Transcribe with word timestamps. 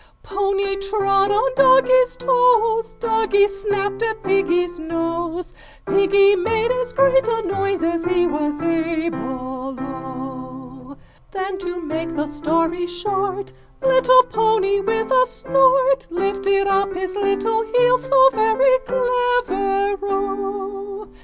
Pony 0.23 0.77
trod 0.77 1.29
on 1.29 1.53
doggy's 1.53 2.15
toes, 2.15 2.95
Doggy 2.95 3.47
snapped 3.47 4.01
at 4.01 4.23
piggy's 4.23 4.79
nose, 4.79 5.53
Piggy 5.85 6.35
made 6.35 6.71
as 6.71 6.91
great 6.91 7.27
a 7.27 7.43
noise 7.43 7.83
as 7.83 8.03
he 8.05 8.25
was 8.25 8.59
able 8.63 9.77
O! 9.79 10.95
6 10.95 11.01
Then 11.29 11.59
to 11.59 11.79
make 11.83 12.15
the 12.15 12.25
story 12.25 12.87
short, 12.87 13.53
Little 13.83 14.23
pony 14.23 14.79
with 14.81 15.11
a 15.11 15.25
snort 15.27 16.07
Lifted 16.09 16.65
up 16.65 16.95
his 16.95 17.13
little 17.13 17.61
heels 17.61 18.05
so 18.07 18.29
very 18.31 18.79
clever 18.87 19.97
O! 20.01 21.09